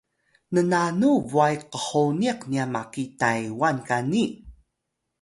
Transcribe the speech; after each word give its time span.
nnanu 0.53 1.09
bway 1.29 1.55
qhoniq 1.83 2.39
nyan 2.51 2.69
maki 2.73 3.03
Taywan 3.19 3.77
qani? 3.87 4.23